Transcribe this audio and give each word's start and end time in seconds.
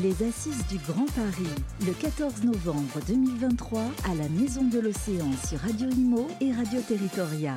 Les 0.00 0.26
Assises 0.26 0.66
du 0.68 0.78
Grand 0.78 1.04
Paris, 1.14 1.52
le 1.86 1.92
14 1.92 2.44
novembre 2.44 2.98
2023, 3.06 3.82
à 4.08 4.14
la 4.14 4.26
Maison 4.30 4.64
de 4.64 4.78
l'Océan 4.78 5.30
sur 5.46 5.58
Radio 5.58 5.86
Imo 5.90 6.28
et 6.40 6.50
Radio 6.50 6.80
Territoria. 6.80 7.56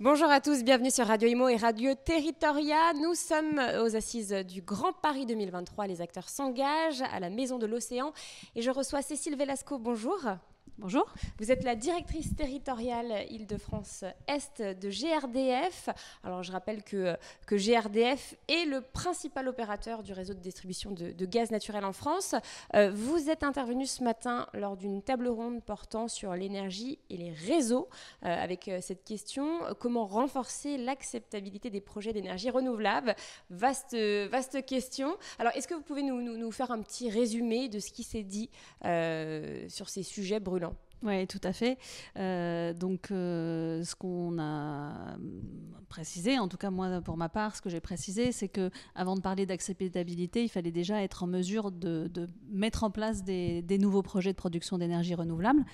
Bonjour 0.00 0.28
à 0.28 0.42
tous, 0.42 0.62
bienvenue 0.62 0.90
sur 0.90 1.06
Radio 1.06 1.26
Imo 1.26 1.48
et 1.48 1.56
Radio 1.56 1.94
Territoria. 1.94 2.92
Nous 3.00 3.14
sommes 3.14 3.58
aux 3.82 3.96
assises 3.96 4.34
du 4.46 4.60
Grand 4.60 4.92
Paris 4.92 5.24
2023. 5.24 5.86
Les 5.86 6.02
acteurs 6.02 6.28
s'engagent 6.28 7.02
à 7.10 7.20
la 7.20 7.30
Maison 7.30 7.58
de 7.58 7.64
l'Océan 7.64 8.12
et 8.54 8.60
je 8.60 8.70
reçois 8.70 9.00
Cécile 9.00 9.36
Velasco. 9.36 9.78
Bonjour. 9.78 10.18
Bonjour. 10.80 11.12
Vous 11.40 11.50
êtes 11.50 11.64
la 11.64 11.74
directrice 11.74 12.36
territoriale 12.36 13.26
Île-de-France-Est 13.30 14.62
de 14.62 14.90
GRDF. 14.90 15.88
Alors 16.22 16.44
je 16.44 16.52
rappelle 16.52 16.84
que, 16.84 17.16
GRDF 17.50 18.36
est 18.46 18.64
le 18.64 18.80
principal 18.80 19.48
opérateur 19.48 20.04
du 20.04 20.12
réseau 20.12 20.34
de 20.34 20.38
distribution 20.38 20.92
de, 20.92 21.26
gaz 21.26 21.50
naturel 21.50 21.84
en 21.84 21.92
France. 21.92 22.36
Euh, 22.76 22.92
vous 22.94 23.28
êtes 23.28 23.42
intervenu 23.42 23.86
ce 23.86 24.04
matin 24.04 24.46
lors 24.54 24.76
d'une 24.76 25.02
table 25.02 25.26
ronde 25.26 25.64
portant 25.64 26.06
sur 26.06 26.36
l'énergie 26.36 27.00
et 27.10 27.16
les 27.16 27.32
réseaux 27.32 27.88
euh, 28.24 28.28
avec 28.28 28.68
euh, 28.68 28.78
cette 28.80 29.02
question 29.02 29.58
comment 29.80 30.06
renforcer 30.06 30.76
l'acceptabilité 30.78 31.70
des 31.70 31.80
projets 31.80 32.12
d'énergie 32.12 32.50
renouvelable? 32.50 33.16
Vaste, 33.50 33.96
question. 34.64 35.16
Alors 35.40 35.52
est-ce 35.56 35.66
que 35.66 35.74
vous 35.74 35.82
pouvez 35.82 36.04
nous, 36.04 36.52
faire 36.52 36.70
un 36.70 36.82
petit 36.82 37.10
résumé 37.10 37.68
de 37.68 37.80
ce 37.80 37.90
qui 37.90 38.04
s'est 38.04 38.22
dit 38.22 38.48
sur 39.68 39.88
ces 39.88 40.04
sujets 40.04 40.38
brûlants? 40.38 40.67
Oui, 41.02 41.26
tout 41.28 41.40
à 41.44 41.52
fait. 41.52 41.78
Euh, 42.16 42.72
donc, 42.72 43.10
euh, 43.10 43.84
ce 43.84 43.94
qu'on 43.94 44.38
a 44.40 45.16
précisé, 45.88 46.38
en 46.38 46.48
tout 46.48 46.56
cas 46.56 46.70
moi 46.70 47.00
pour 47.00 47.16
ma 47.16 47.28
part, 47.28 47.56
ce 47.56 47.62
que 47.62 47.70
j'ai 47.70 47.80
précisé, 47.80 48.32
c'est 48.32 48.48
que 48.48 48.70
avant 48.94 49.14
de 49.14 49.20
parler 49.20 49.46
d'acceptabilité, 49.46 50.42
il 50.42 50.48
fallait 50.48 50.72
déjà 50.72 51.02
être 51.02 51.22
en 51.22 51.26
mesure 51.26 51.70
de, 51.70 52.10
mettre 52.50 52.82
en 52.84 52.90
place 52.90 53.22
des, 53.22 53.62
nouveaux 53.78 54.02
projets 54.02 54.32
de 54.32 54.36
production 54.36 54.76
d'énergie 54.76 55.14
renouvelable. 55.14 55.64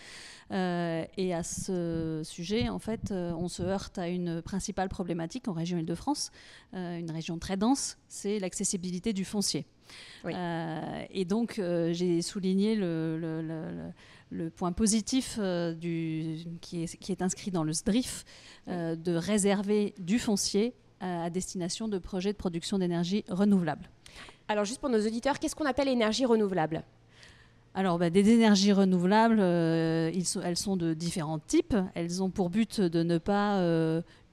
Euh, 0.50 1.04
et 1.16 1.32
à 1.34 1.42
ce 1.42 2.20
sujet, 2.22 2.68
en 2.68 2.78
fait, 2.78 3.10
on 3.12 3.48
se 3.48 3.62
heurte 3.62 3.98
à 3.98 4.08
une 4.08 4.42
principale 4.42 4.90
problématique 4.90 5.48
en 5.48 5.52
région 5.52 5.78
Île-de-France, 5.78 6.30
une 6.74 7.10
région 7.10 7.38
très 7.38 7.56
dense, 7.56 7.96
c'est 8.08 8.38
l'accessibilité 8.38 9.12
du 9.14 9.24
foncier. 9.24 9.66
et 10.26 11.24
donc, 11.24 11.54
j'ai 11.56 12.22
souligné 12.22 12.76
le 12.76 13.18
le 13.18 13.90
point 14.50 14.72
positif 14.72 15.36
euh, 15.38 15.72
du, 15.74 16.38
qui, 16.60 16.84
est, 16.84 16.96
qui, 16.96 17.12
est, 17.12 17.22
inscrit 17.22 17.50
dans 17.50 17.64
le 17.64 17.72
SDRIF 17.72 18.24
euh, 18.68 18.96
de 18.96 19.14
réserver 19.14 19.94
du 19.98 20.18
foncier 20.18 20.74
à, 21.00 21.30
destination 21.30 21.88
de 21.88 21.98
projets 21.98 22.32
de 22.32 22.38
production 22.38 22.78
d'énergie 22.78 23.24
renouvelable. 23.28 23.90
Alors 24.48 24.64
juste 24.64 24.80
pour 24.80 24.90
nos 24.90 25.04
auditeurs, 25.04 25.38
qu'est-ce 25.38 25.54
qu'on 25.54 25.66
appelle 25.66 25.88
énergie 25.88 26.24
renouvelable? 26.24 26.84
Alors, 27.76 27.98
bah, 27.98 28.08
des 28.08 28.30
énergies 28.30 28.72
renouvelables, 28.72 29.40
euh, 29.40 30.12
elles 30.44 30.56
sont 30.56 30.76
de 30.76 30.94
différents 30.94 31.40
types. 31.40 31.74
Elles 31.94 32.22
ont 32.22 32.30
pour 32.30 32.48
but 32.48 32.80
de 32.80 33.02
ne 33.02 33.18
pas 33.18 33.58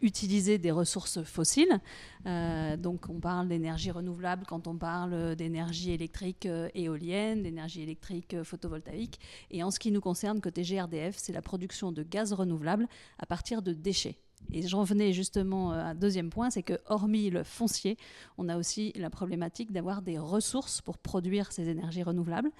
utiliser 0.01 0.57
des 0.57 0.71
ressources 0.71 1.23
fossiles. 1.23 1.79
Euh, 2.25 2.77
donc 2.77 3.09
on 3.09 3.19
parle 3.19 3.47
d'énergie 3.47 3.91
renouvelable 3.91 4.45
quand 4.47 4.67
on 4.67 4.75
parle 4.75 5.35
d'énergie 5.35 5.91
électrique 5.91 6.45
euh, 6.45 6.69
éolienne, 6.73 7.43
d'énergie 7.43 7.81
électrique 7.81 8.33
euh, 8.33 8.43
photovoltaïque. 8.43 9.19
Et 9.49 9.63
en 9.63 9.71
ce 9.71 9.79
qui 9.79 9.91
nous 9.91 10.01
concerne, 10.01 10.41
côté 10.41 10.63
GRDF, 10.63 11.15
c'est 11.17 11.33
la 11.33 11.41
production 11.41 11.91
de 11.91 12.03
gaz 12.03 12.33
renouvelable 12.33 12.87
à 13.19 13.25
partir 13.25 13.61
de 13.61 13.73
déchets. 13.73 14.17
Et 14.51 14.67
j'en 14.67 14.83
venais 14.83 15.13
justement 15.13 15.71
à 15.71 15.77
un 15.77 15.95
deuxième 15.95 16.29
point, 16.29 16.49
c'est 16.49 16.63
que 16.63 16.77
hormis 16.87 17.29
le 17.29 17.43
foncier, 17.43 17.97
on 18.37 18.49
a 18.49 18.57
aussi 18.57 18.91
la 18.95 19.09
problématique 19.09 19.71
d'avoir 19.71 20.01
des 20.01 20.17
ressources 20.17 20.81
pour 20.81 20.97
produire 20.97 21.51
ces 21.51 21.69
énergies 21.69 22.03
renouvelables. 22.03 22.51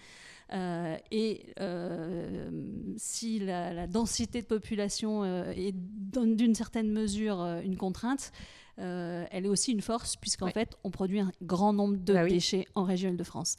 Euh, 0.53 0.97
et 1.11 1.45
euh, 1.59 2.49
si 2.97 3.39
la, 3.39 3.87
densité 3.87 4.41
de 4.41 4.47
population 4.47 5.23
euh, 5.23 5.51
est 5.51 5.73
d'une 5.73 6.55
certaine 6.55 6.91
mesure 6.91 7.41
une 7.63 7.77
contrainte, 7.77 8.31
elle 8.77 9.45
est 9.45 9.49
aussi 9.49 9.71
une 9.71 9.81
force, 9.81 10.15
puisqu'en 10.15 10.49
fait, 10.49 10.75
on 10.83 10.89
produit 10.89 11.19
un 11.19 11.31
grand 11.43 11.71
nombre 11.71 11.97
de 11.97 12.13
bah 12.13 12.25
déchets 12.25 12.65
en 12.73 12.83
région 12.83 13.11
Île-de-France 13.11 13.57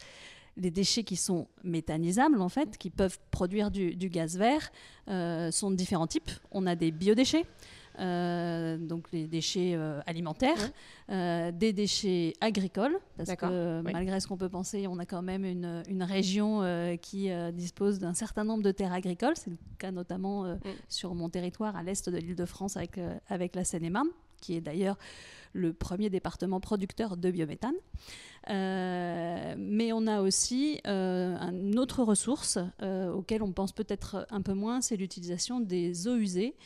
les 0.59 0.71
déchets 0.71 1.03
qui 1.05 1.17
sont 1.17 1.49
méthanisables, 1.65 2.39
en 2.43 2.51
fait, 2.51 2.77
qui 2.77 2.91
peuvent 2.91 3.19
produire 3.31 3.71
du, 3.71 3.95
gaz 4.11 4.37
vert, 4.37 4.71
sont 5.51 5.71
de 5.71 5.77
différents 5.77 6.07
types. 6.07 6.31
On 6.51 6.67
a 6.67 6.75
des 6.75 6.91
biodéchets, 6.91 7.47
euh, 7.99 8.79
donc 8.79 9.11
les 9.13 9.27
déchets 9.27 9.73
euh, 9.75 10.01
alimentaires, 10.07 10.71
euh, 11.11 11.53
des 11.53 11.73
déchets 11.73 12.33
agricoles, 12.41 12.99
parce 13.17 13.35
que 13.35 13.81
malgré 13.83 14.21
ce 14.21 14.27
qu'on 14.27 14.37
peut 14.37 14.49
penser, 14.49 14.87
on 14.87 14.99
a 14.99 15.07
quand 15.07 15.23
même 15.23 15.45
une, 15.45 15.83
une 15.89 16.03
région 16.03 16.63
qui 17.01 17.31
dispose 17.53 17.99
d'un 17.99 18.15
certain 18.15 18.45
nombre 18.45 18.63
de 18.63 18.71
terres 18.73 18.93
agricoles. 18.93 19.37
C'est 19.37 19.51
le 19.51 19.59
cas 19.79 19.91
notamment 19.91 20.45
mm. 20.45 20.59
sur 20.89 21.15
mon 21.15 21.29
territoire 21.29 21.77
à 21.77 21.83
l'est 21.83 22.09
de 22.09 22.17
l'île 22.17 22.37
de 22.37 22.45
France 22.47 22.77
avec, 22.77 22.99
avec 23.29 23.55
la 23.55 23.65
Seine-et-Marne, 23.65 24.09
qui 24.43 24.55
est 24.55 24.61
d'ailleurs 24.61 24.99
le 25.55 25.73
premier 25.73 26.11
département 26.11 26.61
producteur 26.61 27.17
de 27.17 27.31
biométhane. 27.31 27.75
Euh, 28.51 29.55
mais 29.57 29.93
on 29.93 30.07
a 30.07 30.21
aussi 30.21 30.81
euh, 30.87 31.37
une 31.39 31.79
autre 31.79 32.03
ressource 32.03 32.59
euh, 32.83 33.13
auquel 33.13 33.43
on 33.43 33.53
pense 33.53 33.73
peut-être 33.73 34.27
un 34.31 34.43
peu 34.43 34.55
moins, 34.55 34.81
c'est 34.81 34.97
l'utilisation 34.97 35.61
des 35.61 36.09
eaux 36.09 36.17
usées, 36.17 36.57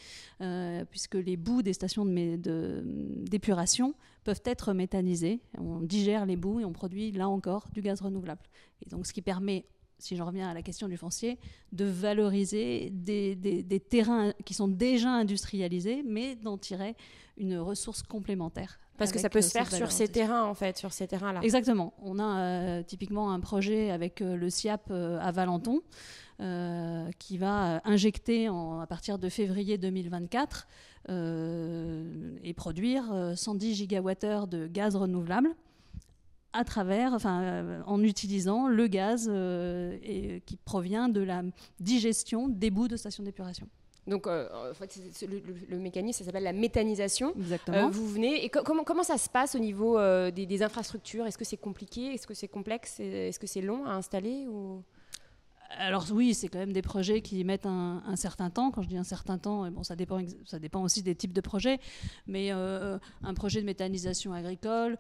puisque 0.91 1.15
les 1.15 1.37
boues 1.37 1.63
des 1.63 1.73
stations 1.73 2.05
d'épuration 2.05 3.89
de, 3.89 3.95
peuvent 4.25 4.43
être 4.45 4.73
méthanisées. 4.73 5.41
On 5.59 5.81
digère 5.81 6.27
les 6.27 6.37
boues 6.37 6.61
et 6.61 6.65
on 6.65 6.73
produit 6.73 7.11
là 7.13 7.29
encore 7.29 7.69
du 7.73 7.81
gaz 7.81 8.01
renouvelable. 8.01 8.43
Et 8.85 8.91
donc 8.91 9.07
ce 9.07 9.13
qui 9.13 9.23
permet 9.23 9.65
si 9.99 10.17
j'en 10.17 10.27
reviens 10.27 10.49
à 10.49 10.55
la 10.55 10.63
question 10.63 10.89
du 10.89 10.97
foncier, 10.97 11.39
de 11.73 11.85
valoriser 11.85 12.91
des, 12.93 13.35
des, 13.35 13.63
des, 13.63 13.81
terrains 13.81 14.33
qui 14.45 14.55
sont 14.55 14.69
déjà 14.69 15.11
industrialisés, 15.11 16.03
mais 16.05 16.37
d'en 16.37 16.59
tirer 16.59 16.97
une 17.39 17.59
ressource 17.59 18.03
complémentaire. 18.03 18.79
Parce 18.99 19.13
que 19.13 19.19
ça 19.19 19.29
peut 19.29 19.43
se 19.43 19.51
faire 19.51 19.71
sur 19.71 19.93
ces 19.93 20.09
terrains, 20.09 20.45
en 20.45 20.55
fait, 20.55 20.79
sur 20.79 20.93
ces 20.93 21.07
terrains-là. 21.07 21.41
Exactement. 21.43 21.93
On 22.03 22.19
a 22.19 22.41
euh, 22.41 22.83
typiquement 22.83 23.31
un 23.31 23.41
projet 23.41 23.91
avec 23.91 24.23
euh, 24.23 24.37
le 24.37 24.49
SIAP 24.49 24.91
euh, 24.91 25.19
à 25.21 25.33
Valenton 25.33 25.83
qui 27.19 27.39
va 27.39 27.81
injecter 27.87 28.51
en, 28.51 28.81
à 28.81 28.87
partir 28.87 29.19
de 29.19 29.31
février 29.31 29.79
2024 29.79 30.69
et 31.09 32.55
produire 32.55 33.33
110 33.35 33.75
gigawattheures 33.75 34.47
de 34.47 34.67
gaz 34.67 34.97
renouvelable 34.97 35.57
à 36.57 36.65
travers, 36.65 37.13
enfin, 37.13 37.83
en 37.87 38.03
utilisant 38.03 38.69
le 38.69 38.87
gaz 38.87 39.29
et, 39.29 40.43
qui 40.47 40.57
provient 40.57 41.09
de 41.09 41.21
la 41.21 41.43
digestion 41.81 42.49
des 42.49 42.71
bouts 42.71 42.89
de 42.89 42.97
stations 42.97 43.23
d'épuration. 43.23 43.69
Donc, 44.07 44.27
euh, 44.27 44.71
en 44.71 44.75
fait, 44.75 44.99
le, 45.69 45.79
mécanisme, 45.79 46.19
ça 46.21 46.25
s'appelle 46.27 46.45
la 46.45 46.53
méthanisation. 46.53 47.33
Exactement. 47.37 47.89
Euh, 47.89 47.91
vous 47.91 48.07
venez. 48.07 48.45
Et 48.45 48.49
comment, 48.49 48.85
comment 48.85 49.03
ça 49.03 49.19
se 49.19 49.29
passe 49.29 49.57
au 49.57 49.59
niveau 49.59 49.99
euh, 49.99 50.31
des, 50.31 50.63
infrastructures? 50.63 51.27
Est-ce 51.27 51.39
que 51.39 51.45
c'est 51.45 51.57
compliqué? 51.57 52.15
Est-ce 52.15 52.27
que 52.27 52.35
c'est 52.35 52.49
complexe? 52.49 53.01
Est-ce 53.01 53.41
que 53.41 53.47
c'est 53.47 53.63
long 53.63 53.85
à 53.85 53.93
installer 53.93 54.47
ou... 54.47 54.83
Alors 55.79 56.07
oui, 56.13 56.33
c'est 56.33 56.47
quand 56.47 56.61
même 56.61 56.73
des 56.73 56.83
projets 56.83 57.23
qui 57.23 57.43
mettent 57.43 57.67
un, 57.67 58.15
certain 58.15 58.51
temps. 58.51 58.71
Quand 58.71 58.83
je 58.83 58.89
dis 58.89 58.97
un 58.97 59.03
certain 59.03 59.37
temps, 59.37 59.69
bon, 59.73 59.83
ça 59.83 59.97
dépend, 59.97 60.21
ça 60.45 60.61
dépend 60.61 60.81
aussi 60.85 61.03
des 61.03 61.17
types 61.17 61.33
de 61.33 61.41
projets. 61.41 61.81
Mais 62.29 62.53
un 62.53 63.35
projet 63.35 63.61
de 63.61 63.67
méthanisation 63.67 64.33
agricole, 64.33 64.97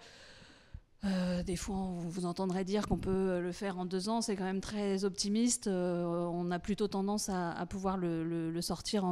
euh, 1.04 1.42
des 1.42 1.56
fois, 1.56 1.76
on 1.76 2.08
vous 2.08 2.26
entendrait 2.26 2.64
dire 2.64 2.88
qu'on 2.88 2.98
peut 2.98 3.40
le 3.40 3.52
faire 3.52 3.78
en 3.78 3.84
deux 3.84 4.08
ans, 4.08 4.20
c'est 4.20 4.34
quand 4.36 4.44
même 4.44 4.60
très 4.60 5.04
optimiste. 5.04 5.66
Euh, 5.66 6.04
on 6.04 6.50
a 6.50 6.58
plutôt 6.58 6.88
tendance 6.88 7.28
à, 7.28 7.66
pouvoir 7.68 7.96
le, 7.96 8.60
sortir 8.60 9.04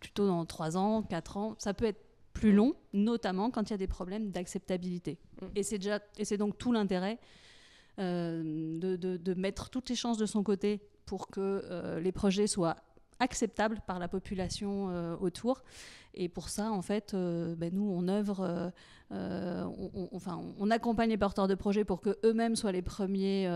plutôt 0.00 0.26
dans 0.26 0.44
trois 0.44 0.76
ans, 0.76 1.02
quatre 1.02 1.36
ans. 1.36 1.56
Ça 1.58 1.74
peut 1.74 1.86
être 1.86 2.00
plus 2.32 2.52
long, 2.52 2.74
notamment 2.92 3.50
quand 3.50 3.70
il 3.70 3.72
y 3.72 3.74
a 3.74 3.78
des 3.78 3.88
problèmes 3.88 4.30
d'acceptabilité. 4.30 5.18
Mm. 5.40 5.46
Et 5.56 5.62
c'est 5.62 5.78
déjà, 5.78 6.00
et 6.18 6.24
c'est 6.24 6.36
donc 6.36 6.58
tout 6.58 6.72
l'intérêt 6.72 7.18
euh, 7.98 8.78
de, 8.78 8.96
de, 8.96 9.34
mettre 9.34 9.70
toutes 9.70 9.88
les 9.88 9.96
chances 9.96 10.18
de 10.18 10.26
son 10.26 10.42
côté 10.42 10.80
pour 11.06 11.28
que 11.28 11.98
les 12.00 12.12
projets 12.12 12.46
soient 12.46 12.76
acceptable 13.20 13.80
par 13.86 13.98
la 13.98 14.08
population 14.08 14.88
euh, 14.90 15.16
autour. 15.18 15.62
Et 16.14 16.28
pour 16.28 16.48
ça, 16.48 16.72
en 16.72 16.82
fait, 16.82 17.14
euh, 17.14 17.54
ben, 17.54 17.72
nous, 17.72 17.88
on 17.88 18.08
œuvre, 18.08 18.72
euh, 19.12 19.64
on, 19.64 20.08
enfin, 20.12 20.42
on 20.58 20.70
accompagne 20.70 21.10
les 21.10 21.18
porteurs 21.18 21.46
de 21.46 21.54
projets 21.54 21.84
pour 21.84 22.00
que 22.00 22.18
eux-mêmes 22.24 22.56
soient 22.56 22.72
les 22.72 22.82
premiers 22.82 23.48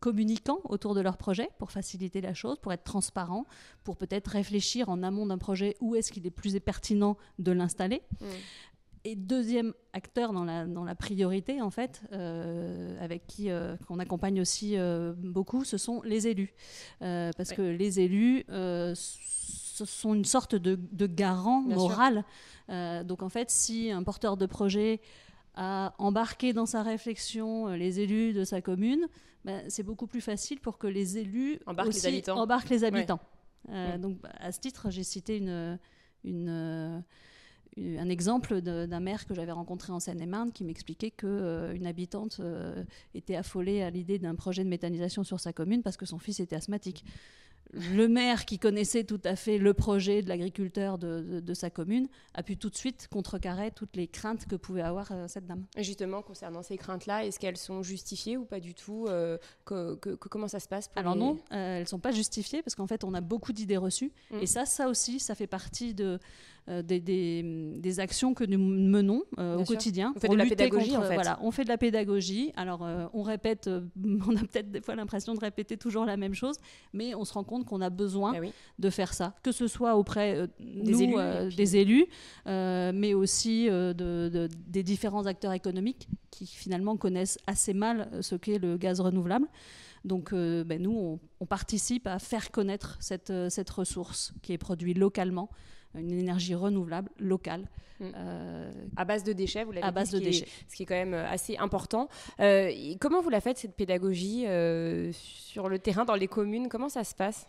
communicants 0.00 0.60
autour 0.64 0.94
de 0.94 1.00
leur 1.00 1.16
projet, 1.16 1.48
pour 1.58 1.70
faciliter 1.70 2.20
la 2.20 2.34
chose, 2.34 2.58
pour 2.58 2.70
être 2.70 2.84
transparent, 2.84 3.46
pour 3.82 3.96
peut-être 3.96 4.28
réfléchir 4.28 4.90
en 4.90 5.02
amont 5.02 5.24
d'un 5.24 5.38
projet 5.38 5.74
où 5.80 5.94
est-ce 5.94 6.12
qu'il 6.12 6.26
est 6.26 6.30
plus 6.30 6.60
pertinent 6.60 7.16
de 7.38 7.52
l'installer. 7.52 8.02
Mmh. 8.20 8.26
Et 9.04 9.14
deuxième 9.14 9.74
acteur 9.92 10.32
dans 10.32 10.44
la, 10.44 10.66
dans 10.66 10.84
la 10.84 10.94
priorité, 10.94 11.60
en 11.62 11.70
fait, 11.70 12.02
euh, 12.12 13.02
avec 13.02 13.26
qui 13.26 13.50
euh, 13.50 13.76
on 13.88 13.98
accompagne 13.98 14.40
aussi 14.40 14.76
euh, 14.76 15.12
beaucoup, 15.16 15.64
ce 15.64 15.78
sont 15.78 16.02
les 16.02 16.26
élus. 16.26 16.54
parce 17.00 17.52
que 17.52 17.62
les 17.62 18.00
élus 18.00 18.44
ce 18.48 19.84
sont 19.84 20.12
une 20.12 20.24
sorte 20.24 20.56
de, 20.56 20.76
de 20.90 21.06
garant 21.06 21.60
moral. 21.60 22.24
donc 22.68 23.22
en 23.22 23.28
fait, 23.28 23.50
si 23.50 23.90
un 23.90 24.02
porteur 24.02 24.36
de 24.36 24.46
projet 24.46 25.00
à 25.54 25.94
embarquer 25.98 26.52
dans 26.52 26.66
sa 26.66 26.82
réflexion 26.82 27.68
les 27.68 28.00
élus 28.00 28.32
de 28.32 28.44
sa 28.44 28.60
commune, 28.60 29.06
ben, 29.44 29.64
c'est 29.68 29.84
beaucoup 29.84 30.06
plus 30.06 30.20
facile 30.20 30.58
pour 30.58 30.78
que 30.78 30.88
les 30.88 31.18
élus 31.18 31.60
embarquent 31.66 31.88
aussi 31.88 32.02
les 32.02 32.08
habitants. 32.08 32.38
embarquent 32.38 32.70
les 32.70 32.84
habitants. 32.84 33.20
Donc, 33.98 34.18
à 34.40 34.50
ce 34.50 34.58
titre, 34.58 34.90
j'ai 34.90 35.04
cité 35.04 35.36
une, 35.36 35.78
une 36.24 37.04
un 37.98 38.08
exemple 38.08 38.60
d'un 38.60 39.00
maire 39.00 39.26
que 39.26 39.34
j'avais 39.34 39.52
rencontré 39.52 39.92
en 39.92 40.00
Seine-et-Marne 40.00 40.52
qui 40.52 40.64
m'expliquait 40.64 41.10
qu'une 41.10 41.28
euh, 41.30 41.84
habitante 41.84 42.38
euh, 42.40 42.84
était 43.14 43.36
affolée 43.36 43.82
à 43.82 43.90
l'idée 43.90 44.18
d'un 44.18 44.34
projet 44.34 44.64
de 44.64 44.68
méthanisation 44.68 45.24
sur 45.24 45.40
sa 45.40 45.52
commune 45.52 45.82
parce 45.82 45.96
que 45.96 46.06
son 46.06 46.18
fils 46.18 46.40
était 46.40 46.56
asthmatique 46.56 47.04
le 47.74 48.08
maire 48.08 48.46
qui 48.46 48.58
connaissait 48.58 49.04
tout 49.04 49.20
à 49.24 49.36
fait 49.36 49.58
le 49.58 49.74
projet 49.74 50.22
de 50.22 50.28
l'agriculteur 50.30 50.96
de, 50.96 51.54
sa 51.54 51.68
commune 51.68 52.08
a 52.32 52.42
pu 52.42 52.56
tout 52.56 52.70
de 52.70 52.76
suite 52.76 53.08
contrecarrer 53.10 53.72
toutes 53.72 53.94
les 53.94 54.08
craintes 54.08 54.46
que 54.46 54.56
pouvait 54.56 54.80
avoir 54.80 55.12
euh, 55.12 55.28
cette 55.28 55.46
dame. 55.46 55.66
Et 55.76 55.82
justement, 55.82 56.22
concernant 56.22 56.62
ces 56.62 56.78
craintes-là, 56.78 57.26
est-ce 57.26 57.38
qu'elles 57.38 57.58
sont 57.58 57.82
justifiées 57.82 58.38
ou 58.38 58.46
pas 58.46 58.60
du 58.60 58.74
tout 58.74 59.06
Comment 59.66 60.48
ça 60.48 60.60
se 60.60 60.68
passe 60.68 60.88
Alors 60.96 61.14
non, 61.14 61.38
elles 61.50 61.82
ne 61.82 61.86
sont 61.86 61.98
pas 61.98 62.12
justifiées 62.12 62.62
parce 62.62 62.74
qu'en 62.74 62.86
fait, 62.86 63.04
on 63.04 63.12
a 63.12 63.20
beaucoup 63.20 63.52
d'idées 63.52 63.76
reçues. 63.76 64.12
Mm. 64.30 64.38
Et 64.40 64.46
ça, 64.46 64.64
ça 64.64 64.88
aussi, 64.88 65.20
ça 65.20 65.34
fait 65.34 65.46
partie 65.46 65.92
de, 65.92 66.18
des, 66.84 68.00
actions 68.00 68.34
que 68.34 68.44
nous 68.44 68.58
menons 68.58 69.22
au 69.38 69.64
quotidien. 69.64 70.12
On 70.16 70.20
fait 70.20 70.28
de 70.28 70.34
la 70.36 70.46
pédagogie, 70.46 70.96
en 70.96 71.02
fait. 71.02 71.14
Voilà, 71.14 71.38
on 71.42 71.50
fait 71.50 71.64
de 71.64 71.68
la 71.68 71.78
pédagogie. 71.78 72.52
Alors, 72.56 72.86
on 73.12 73.22
répète, 73.22 73.68
on 74.28 74.36
a 74.36 74.40
peut-être 74.40 74.70
des 74.70 74.80
fois 74.80 74.94
l'impression 74.94 75.34
de 75.34 75.40
répéter 75.40 75.76
toujours 75.76 76.04
la 76.04 76.16
même 76.16 76.34
chose, 76.34 76.56
mais 76.92 77.14
on 77.14 77.24
se 77.24 77.32
rend 77.32 77.44
compte 77.44 77.64
qu'on 77.64 77.80
a 77.80 77.90
besoin 77.90 78.34
eh 78.34 78.52
de 78.78 78.90
faire 78.90 79.14
ça, 79.14 79.34
que 79.42 79.52
ce 79.52 79.66
soit 79.66 79.96
auprès 79.96 80.36
euh, 80.36 80.46
des, 80.60 81.02
élus, 81.02 81.14
euh, 81.16 81.50
des 81.50 81.76
élus 81.76 82.06
euh, 82.46 82.92
mais 82.94 83.14
aussi 83.14 83.68
de, 83.68 84.48
des 84.66 84.82
différents 84.82 85.26
acteurs 85.26 85.52
économiques 85.52 86.08
qui 86.30 86.46
finalement 86.46 86.96
connaissent 86.96 87.38
assez 87.46 87.74
mal 87.74 88.08
ce 88.20 88.34
qu'est 88.34 88.58
le 88.58 88.76
gaz 88.76 89.00
renouvelable. 89.00 89.46
Donc 90.04 90.32
ben, 90.32 90.80
nous, 90.80 91.18
on, 91.40 91.46
participe 91.46 92.06
à 92.06 92.18
faire 92.18 92.50
connaître 92.50 92.96
cette, 93.00 93.32
cette 93.50 93.70
ressource 93.70 94.32
qui 94.42 94.52
est 94.52 94.58
produite 94.58 94.96
localement, 94.96 95.50
une 95.94 96.10
énergie 96.12 96.54
renouvelable 96.54 97.10
locale. 97.18 97.68
Mm. 98.00 98.12
à 98.96 99.04
base 99.04 99.24
de 99.24 99.32
déchets, 99.32 99.64
vous 99.64 99.72
l'avez 99.72 99.84
À 99.84 99.90
base 99.90 100.12
de 100.12 100.20
déchets. 100.20 100.46
ce 100.68 100.76
qui 100.76 100.84
est 100.84 100.86
quand 100.86 100.94
même 100.94 101.14
assez 101.14 101.56
important. 101.56 102.08
comment 102.38 103.20
vous 103.20 103.30
la 103.30 103.40
faites, 103.40 103.58
cette 103.58 103.74
pédagogie 103.74 104.44
sur 105.12 105.68
le 105.68 105.78
terrain, 105.80 106.04
dans 106.04 106.14
les 106.14 106.28
communes? 106.28 106.68
Comment 106.68 106.88
ça 106.88 107.02
se 107.02 107.14
passe? 107.14 107.48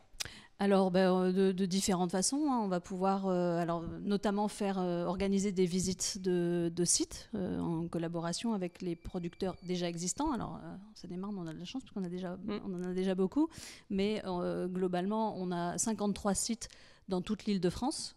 Alors, 0.62 0.92
ben, 0.92 1.10
euh, 1.10 1.54
de, 1.54 1.66
différentes 1.66 2.12
façons. 2.12 2.52
Hein. 2.52 2.60
On 2.62 2.68
va 2.68 2.82
pouvoir, 2.82 3.28
euh, 3.28 3.58
alors, 3.60 3.82
notamment 4.02 4.50
faire 4.50 4.78
euh, 4.78 5.06
organiser 5.06 5.54
des 5.54 5.66
visites 5.66 6.22
de, 6.22 6.70
sites 6.84 7.30
en 7.34 7.88
collaboration 7.88 8.54
avec 8.54 8.82
les 8.82 8.96
producteurs 8.96 9.56
déjà 9.64 9.88
existants. 9.88 10.34
Alors, 10.34 10.60
ça 10.96 11.08
démarre, 11.08 11.32
on 11.36 11.48
a 11.48 11.54
de 11.54 11.60
la 11.60 11.66
chance 11.66 11.84
parce 11.84 11.94
qu'on 11.94 12.04
a 12.04 12.10
déjà, 12.10 12.36
mm. 12.36 12.60
on 12.66 12.74
en 12.74 12.84
a 12.84 12.94
déjà 12.94 13.16
beaucoup. 13.16 13.48
Mais 13.90 14.22
globalement, 14.68 15.38
on 15.38 15.52
a 15.52 15.78
53 15.78 16.34
sites 16.34 16.68
dans 17.08 17.22
toute 17.22 17.46
l'île 17.46 17.60
de 17.60 17.70
France, 17.70 18.16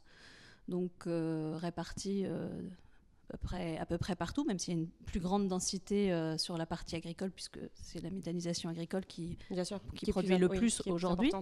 donc 0.68 0.92
répartis 1.06 2.26
peu 3.32 3.38
près, 3.38 3.78
à 3.78 3.86
peu 3.86 3.98
près 3.98 4.14
partout, 4.14 4.44
même 4.44 4.58
s'il 4.58 4.74
y 4.74 4.76
a 4.76 4.80
une 4.80 4.88
plus 5.06 5.20
grande 5.20 5.48
densité 5.48 6.12
euh, 6.12 6.36
sur 6.36 6.58
la 6.58 6.66
partie 6.66 6.96
agricole, 6.96 7.30
puisque 7.30 7.58
c'est 7.74 8.02
la 8.02 8.10
méthanisation 8.10 8.68
agricole 8.68 9.06
qui, 9.06 9.38
qui, 9.96 10.10
produit 10.10 10.36
le 10.36 10.48
plus 10.48 10.82
aujourd'hui. 10.86 11.32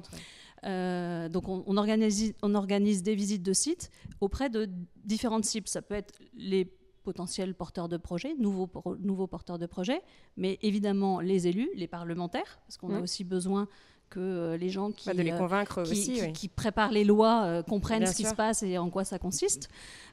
Euh, 0.64 1.28
donc 1.28 1.48
on, 1.48 1.76
organise, 1.76 2.34
on 2.42 2.54
organise 2.54 3.02
des 3.02 3.14
visites 3.14 3.42
de 3.42 3.52
sites 3.52 3.90
auprès 4.20 4.50
de 4.50 4.68
différentes 5.04 5.44
cibles. 5.44 5.68
Ça 5.68 5.82
peut 5.82 5.94
être 5.94 6.14
les 6.34 6.72
potentiels 7.02 7.54
porteurs 7.54 7.88
de 7.88 7.96
projets, 7.96 8.34
nouveaux, 8.36 8.70
nouveaux 9.00 9.26
porteurs 9.26 9.58
de 9.58 9.66
projets, 9.66 10.02
mais 10.36 10.58
évidemment 10.62 11.20
les 11.20 11.48
élus, 11.48 11.70
les 11.74 11.88
parlementaires, 11.88 12.60
parce 12.66 12.76
qu'on 12.76 12.94
a 12.94 13.00
aussi 13.00 13.24
besoin 13.24 13.68
que 14.10 14.18
euh, 14.18 14.56
les 14.56 14.68
gens 14.68 14.90
qui, 14.90 15.08
de 15.08 15.22
les 15.22 15.30
euh, 15.30 15.38
convaincre 15.38 15.82
qui, 15.84 15.92
aussi, 15.92 16.32
qui, 16.32 16.48
préparent 16.48 16.90
les 16.90 17.04
lois 17.04 17.44
euh, 17.44 17.62
comprennent 17.62 18.06
ce 18.06 18.16
qui 18.16 18.24
se 18.24 18.34
passe 18.34 18.62
et 18.62 18.76
en 18.76 18.90
quoi 18.90 19.04
ça 19.04 19.18
consiste, 19.18 19.70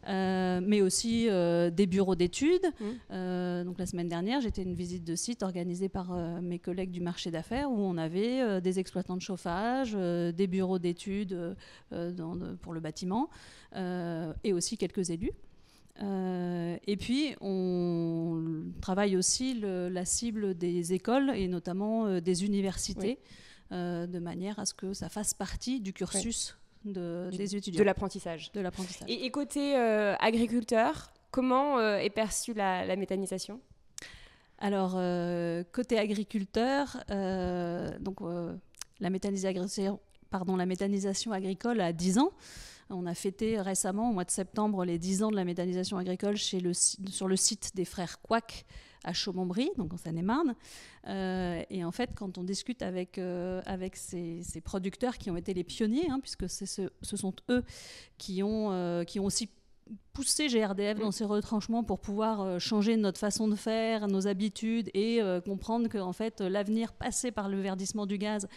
mais 0.07 0.81
aussi 0.81 1.27
des 1.27 1.87
bureaux 1.87 2.15
d'études. 2.15 2.65
Mmh. 2.79 3.63
donc 3.63 3.79
la 3.79 3.85
semaine 3.85 4.07
dernière, 4.07 4.39
j'étais 4.39 4.61
une 4.61 4.75
visite 4.75 5.03
de 5.03 5.15
site 5.15 5.43
organisée 5.43 5.89
par 5.89 6.13
mes 6.41 6.59
collègues 6.59 6.91
du 6.91 7.01
marché 7.01 7.31
d'affaires 7.31 7.69
où 7.69 7.79
on 7.79 7.97
avait 7.97 8.61
des 8.61 8.79
exploitants 8.79 9.17
de 9.17 9.21
chauffage, 9.21 9.93
des 9.93 10.47
bureaux 10.47 10.79
d'études 10.79 11.55
pour 11.89 12.73
le 12.73 12.79
bâtiment 12.79 13.29
et 13.75 14.53
aussi 14.53 14.77
quelques 14.77 15.09
élus. 15.09 15.33
et 15.99 16.97
puis, 16.97 17.35
on 17.41 18.43
travaille 18.79 19.17
aussi 19.17 19.59
la 19.59 20.05
cible 20.05 20.55
des 20.55 20.93
écoles 20.93 21.31
et 21.35 21.47
notamment 21.47 22.21
des 22.21 22.45
universités. 22.45 23.17
De 23.71 24.19
manière 24.19 24.59
à 24.59 24.65
ce 24.65 24.73
que 24.73 24.93
ça 24.93 25.09
fasse 25.09 25.33
partie 25.33 25.79
du 25.79 25.93
cursus 25.93 26.57
de, 26.85 27.29
des 27.31 27.55
étudiants. 27.55 27.79
De 27.79 27.83
l'apprentissage. 27.83 28.51
De 28.53 28.61
l'apprentissage. 28.61 29.09
Et, 29.09 29.29
côté 29.31 29.75
euh, 29.77 30.15
agriculteur, 30.19 31.11
comment 31.31 31.77
euh, 31.77 31.97
est 31.97 32.09
perçue 32.09 32.53
la, 32.53 32.95
méthanisation? 32.95 33.59
Alors, 34.59 34.93
côté 35.71 35.99
agriculteur, 35.99 36.97
donc, 37.99 38.19
la, 38.99 39.09
méthanisation, 39.09 39.99
pardon, 40.31 40.55
la 40.55 40.65
méthanisation 40.65 41.31
agricole 41.31 41.79
a 41.81 41.93
10 41.93 42.19
ans. 42.19 42.31
On 42.89 43.05
a 43.05 43.13
fêté 43.13 43.59
récemment, 43.59 44.09
au 44.09 44.13
mois 44.13 44.23
de 44.23 44.31
septembre, 44.31 44.85
les 44.85 44.97
10 44.97 45.23
ans 45.23 45.31
de 45.31 45.35
la 45.35 45.43
méthanisation 45.43 45.97
agricole 45.97 46.37
chez 46.37 46.59
le, 46.59 46.73
sur 46.73 47.27
le 47.27 47.35
site 47.35 47.71
des 47.75 47.85
frères 47.85 48.21
Quack 48.21 48.65
à 49.03 49.13
Chaumont-Brie, 49.13 49.71
donc 49.77 49.93
en 49.93 49.97
Seine-et-Marne. 49.97 50.55
Euh, 51.07 51.61
et 51.69 51.83
en 51.83 51.91
fait, 51.91 52.11
quand 52.15 52.37
on 52.37 52.43
discute 52.43 52.81
avec, 52.81 53.17
euh, 53.17 53.61
avec 53.65 53.95
ces, 53.95 54.43
producteurs 54.63 55.17
qui 55.17 55.31
ont 55.31 55.37
été 55.37 55.53
les 55.53 55.63
pionniers, 55.63 56.09
hein, 56.09 56.19
puisque 56.19 56.49
ce, 56.49 56.65
ce, 56.65 57.17
sont 57.17 57.33
eux 57.49 57.63
qui 58.17 58.43
ont, 58.43 58.71
euh, 58.71 59.03
qui 59.03 59.19
ont 59.19 59.25
aussi 59.25 59.49
poussé 60.11 60.47
GRDF 60.47 60.99
dans 60.99 61.11
ses 61.11 61.23
retranchements 61.23 61.83
pour 61.83 61.99
pouvoir 61.99 62.59
changer 62.59 62.97
notre 62.97 63.19
façon 63.19 63.47
de 63.47 63.55
faire, 63.55 64.07
nos 64.07 64.27
habitudes 64.27 64.89
et 64.93 65.21
comprendre 65.45 65.87
que 65.87 65.97
en 65.97 66.11
fait 66.11 66.41
l'avenir 66.41 66.91
passait 66.91 67.31
par 67.31 67.47
le 67.47 67.61
verdissement 67.61 68.05
du 68.05 68.17
gaz 68.17 68.49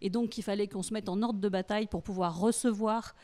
et 0.00 0.08
donc 0.08 0.30
qu'il 0.30 0.44
fallait 0.44 0.66
qu'on 0.66 0.82
se 0.82 0.94
mette 0.94 1.10
en 1.10 1.20
ordre 1.20 1.40
de 1.40 1.48
bataille 1.50 1.88
pour 1.88 2.02
pouvoir 2.02 2.40
recevoir 2.40 3.14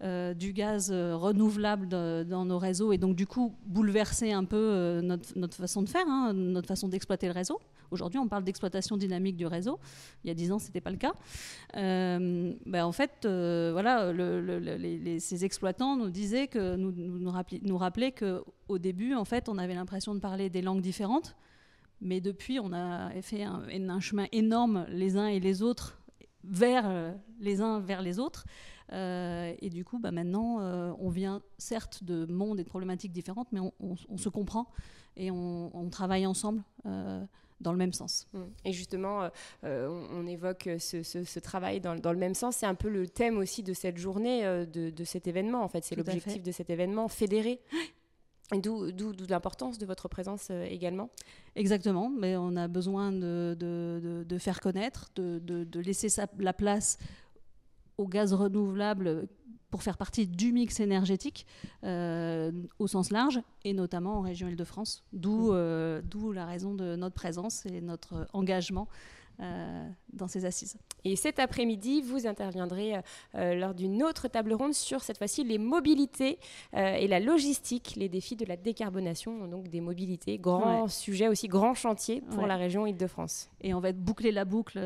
du 0.00 0.52
gaz 0.52 0.90
euh, 0.92 1.16
renouvelable 1.16 1.88
dans 1.88 2.44
nos 2.44 2.58
réseaux 2.58 2.92
et 2.92 2.98
donc 2.98 3.14
du 3.14 3.26
coup 3.26 3.54
bouleverser 3.64 4.32
un 4.32 4.44
peu 4.44 4.56
euh, 4.56 5.00
notre, 5.00 5.56
façon 5.56 5.82
de 5.82 5.88
faire, 5.88 6.06
hein, 6.06 6.32
notre 6.34 6.68
façon 6.68 6.88
d'exploiter 6.88 7.26
le 7.26 7.32
réseau. 7.32 7.60
Aujourd'hui, 7.90 8.18
on 8.18 8.26
parle 8.26 8.42
d'exploitation 8.42 8.96
dynamique 8.96 9.36
du 9.36 9.46
réseau. 9.46 9.78
Il 10.24 10.28
y 10.28 10.30
a 10.30 10.34
dix 10.34 10.50
ans, 10.50 10.58
ce 10.58 10.66
n'était 10.66 10.80
pas 10.80 10.90
le 10.90 10.96
cas. 10.96 11.12
Ben, 11.74 12.84
en 12.84 12.92
fait, 12.92 13.12
voilà, 13.22 14.12
ces 15.20 15.44
exploitants 15.44 15.96
nous 15.96 16.10
disaient 16.10 16.48
que 16.48 16.74
nous, 16.74 16.90
nous, 16.90 17.30
nous 17.62 17.78
rappelaient 17.78 18.12
qu'au 18.12 18.78
début, 18.78 19.14
en 19.14 19.24
fait, 19.24 19.48
on 19.48 19.58
avait 19.58 19.74
l'impression 19.74 20.14
de 20.14 20.18
parler 20.18 20.50
des 20.50 20.60
langues 20.60 20.80
différentes. 20.80 21.36
Mais 22.00 22.20
depuis, 22.20 22.58
on 22.58 22.72
a 22.72 23.10
fait 23.22 23.44
un, 23.44 23.62
un 23.70 24.00
chemin 24.00 24.26
énorme 24.32 24.86
les 24.88 25.16
uns 25.16 25.28
et 25.28 25.38
les 25.38 25.62
autres 25.62 25.96
vers 26.42 27.14
les 27.38 27.60
uns 27.60 27.78
vers 27.78 28.02
les 28.02 28.18
autres. 28.18 28.44
Euh, 28.92 29.54
et 29.60 29.70
du 29.70 29.84
coup, 29.84 29.98
bah, 29.98 30.10
maintenant, 30.10 30.60
euh, 30.60 30.92
on 30.98 31.08
vient 31.08 31.42
certes 31.58 32.04
de 32.04 32.26
mondes 32.26 32.60
et 32.60 32.64
de 32.64 32.68
problématiques 32.68 33.12
différentes, 33.12 33.48
mais 33.52 33.60
on, 33.60 34.16
se 34.16 34.28
comprend 34.28 34.68
et 35.16 35.30
on, 35.30 35.88
travaille 35.90 36.26
ensemble 36.26 36.62
euh, 36.86 37.24
dans 37.60 37.72
le 37.72 37.78
même 37.78 37.92
sens. 37.92 38.28
Mmh. 38.32 38.40
Et 38.64 38.72
justement, 38.72 39.28
on, 39.62 40.26
évoque 40.26 40.68
ce, 40.78 41.38
travail 41.38 41.80
dans, 41.80 41.94
le 41.94 42.18
même 42.18 42.34
sens. 42.34 42.56
C'est 42.56 42.66
un 42.66 42.74
peu 42.74 42.88
le 42.88 43.08
thème 43.08 43.38
aussi 43.38 43.62
de 43.62 43.72
cette 43.72 43.96
journée, 43.96 44.66
de, 44.66 45.04
cet 45.04 45.26
événement. 45.26 45.62
En 45.62 45.68
fait, 45.68 45.84
c'est 45.84 45.96
l'objectif 45.96 46.42
de 46.42 46.52
cet 46.52 46.70
événement, 46.70 47.08
fédérer. 47.08 47.60
D'où 48.62 48.92
l'importance 49.28 49.78
de 49.78 49.86
votre 49.86 50.08
présence 50.08 50.50
également 50.50 51.08
Exactement, 51.56 52.10
mais 52.10 52.36
on 52.36 52.56
a 52.56 52.68
besoin 52.68 53.10
de, 53.10 53.56
de 53.58 54.38
faire 54.38 54.60
connaître, 54.60 55.10
de, 55.16 55.80
laisser 55.80 56.08
la 56.38 56.52
place 56.52 56.98
au 57.98 58.06
gaz 58.06 58.32
renouvelable 58.32 59.28
pour 59.70 59.82
faire 59.82 59.96
partie 59.96 60.28
du 60.28 60.52
mix 60.52 60.78
énergétique 60.78 61.46
euh, 61.82 62.52
au 62.78 62.86
sens 62.86 63.10
large, 63.10 63.40
et 63.64 63.72
notamment 63.72 64.18
en 64.18 64.20
région 64.20 64.46
Île-de-France, 64.46 65.02
d'où 65.12 65.50
mmh. 65.50 65.54
euh, 65.54 66.02
d'où 66.04 66.30
la 66.30 66.46
raison 66.46 66.74
de 66.74 66.94
notre 66.94 67.16
présence 67.16 67.66
et 67.66 67.80
notre 67.80 68.28
engagement 68.32 68.88
euh, 69.40 69.88
dans 70.12 70.28
ces 70.28 70.44
assises. 70.44 70.76
Et 71.02 71.16
cet 71.16 71.40
après-midi, 71.40 72.02
vous 72.02 72.28
interviendrez 72.28 72.94
euh, 73.34 73.54
lors 73.56 73.74
d'une 73.74 74.00
autre 74.04 74.28
table 74.28 74.52
ronde 74.52 74.74
sur 74.74 75.02
cette 75.02 75.18
fois-ci 75.18 75.42
les 75.42 75.58
mobilités 75.58 76.38
euh, 76.74 76.94
et 76.94 77.08
la 77.08 77.18
logistique, 77.18 77.94
les 77.96 78.08
défis 78.08 78.36
de 78.36 78.44
la 78.44 78.56
décarbonation, 78.56 79.48
donc 79.48 79.66
des 79.66 79.80
mobilités, 79.80 80.38
grand 80.38 80.86
sujet 80.86 81.26
aussi, 81.26 81.48
grand 81.48 81.74
chantier 81.74 82.20
pour 82.30 82.46
la 82.46 82.56
région 82.56 82.86
Île-de-France. 82.86 83.50
Et 83.60 83.74
on 83.74 83.80
va 83.80 83.90
boucler 83.90 84.30
la 84.30 84.44
boucle 84.44 84.78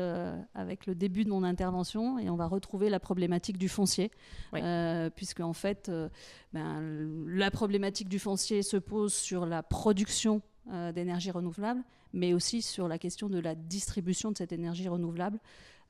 avec 0.55 0.87
le 0.87 0.95
début 0.95 1.25
de 1.25 1.29
mon 1.29 1.43
intervention 1.43 2.17
et 2.17 2.31
on 2.31 2.35
va 2.35 2.47
retrouver 2.47 2.89
la 2.89 2.99
problématique 2.99 3.59
du 3.59 3.69
foncier, 3.69 4.09
puisque 5.15 5.41
en 5.41 5.53
fait, 5.53 5.91
ben, 6.53 7.07
la 7.27 7.51
problématique 7.51 8.09
du 8.09 8.17
foncier 8.17 8.63
se 8.63 8.77
pose 8.77 9.13
sur 9.13 9.45
la 9.45 9.61
production 9.61 10.41
d'énergie 10.93 11.31
renouvelable, 11.31 11.83
mais 12.13 12.33
aussi 12.33 12.61
sur 12.61 12.87
la 12.87 12.97
question 12.97 13.29
de 13.29 13.39
la 13.39 13.55
distribution 13.55 14.31
de 14.31 14.37
cette 14.37 14.51
énergie 14.51 14.87
renouvelable. 14.87 15.39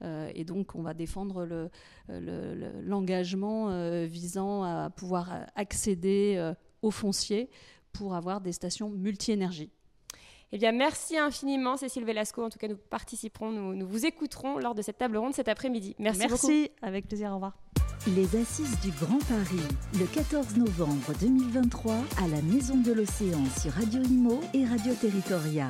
et 0.03 0.43
donc, 0.45 0.75
on 0.75 0.81
va 0.81 0.93
défendre 0.93 1.69
l'engagement 2.07 3.69
le, 3.69 4.05
visant 4.05 4.63
à 4.63 4.89
pouvoir 4.89 5.47
accéder 5.55 6.53
aux 6.81 6.91
fonciers 6.91 7.49
pour 7.91 8.15
avoir 8.15 8.41
des 8.41 8.51
stations 8.51 8.89
multi-énergie. 8.89 9.71
Eh 10.51 10.57
bien, 10.57 10.71
merci 10.71 11.15
infiniment, 11.17 11.77
Cécile 11.77 12.05
Velasco. 12.05 12.43
En 12.43 12.49
tout 12.49 12.57
cas, 12.57 12.67
nous 12.67 12.77
participerons, 12.77 13.51
nous, 13.51 13.87
vous 13.87 14.05
écouterons 14.05 14.57
lors 14.57 14.73
de 14.73 14.81
cette 14.81 14.97
table 14.97 15.17
ronde 15.17 15.33
cet 15.33 15.47
après-midi. 15.47 15.95
Merci, 15.99 16.19
merci 16.19 16.33
beaucoup. 16.33 16.47
Merci, 16.47 16.71
avec 16.81 17.07
plaisir. 17.07 17.31
Au 17.31 17.35
revoir. 17.35 17.53
Les 18.07 18.39
Assises 18.39 18.79
du 18.81 18.91
Grand 18.91 19.19
Paris, 19.27 19.59
le 19.99 20.05
14 20.05 20.55
novembre 20.55 21.11
2023, 21.19 21.93
à 22.23 22.27
la 22.29 22.41
Maison 22.41 22.77
de 22.77 22.93
l'Océan 22.93 23.43
sur 23.61 23.73
Radio 23.73 24.01
Imo 24.01 24.39
et 24.53 24.65
Radio 24.65 24.93
Territoria. 24.93 25.67